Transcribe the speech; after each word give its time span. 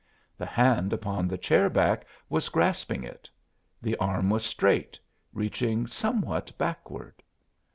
The 0.35 0.47
hand 0.47 0.93
upon 0.93 1.27
the 1.27 1.37
chair 1.37 1.69
back 1.69 2.07
was 2.27 2.49
grasping 2.49 3.03
it; 3.03 3.29
the 3.83 3.95
arm 3.97 4.31
was 4.31 4.43
straight, 4.43 4.99
reaching 5.31 5.85
somewhat 5.85 6.51
backward. 6.57 7.21